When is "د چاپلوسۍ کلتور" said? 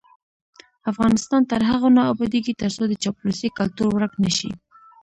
2.87-3.89